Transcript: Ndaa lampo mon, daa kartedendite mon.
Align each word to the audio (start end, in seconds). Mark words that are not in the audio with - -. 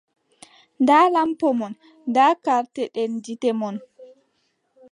Ndaa 0.81 1.05
lampo 1.15 1.47
mon, 1.59 1.73
daa 2.15 2.33
kartedendite 2.45 3.49
mon. 3.59 3.75